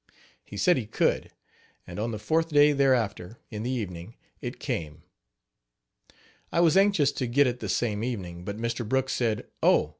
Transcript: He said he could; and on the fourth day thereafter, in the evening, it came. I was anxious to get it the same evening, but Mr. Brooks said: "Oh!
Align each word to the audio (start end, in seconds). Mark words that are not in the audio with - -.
He 0.43 0.57
said 0.57 0.77
he 0.77 0.87
could; 0.87 1.29
and 1.85 1.99
on 1.99 2.09
the 2.09 2.17
fourth 2.17 2.49
day 2.49 2.71
thereafter, 2.71 3.37
in 3.51 3.61
the 3.61 3.69
evening, 3.69 4.15
it 4.41 4.59
came. 4.59 5.03
I 6.51 6.59
was 6.59 6.75
anxious 6.75 7.11
to 7.11 7.27
get 7.27 7.45
it 7.45 7.59
the 7.59 7.69
same 7.69 8.03
evening, 8.03 8.43
but 8.43 8.57
Mr. 8.57 8.83
Brooks 8.83 9.13
said: 9.13 9.45
"Oh! 9.61 9.89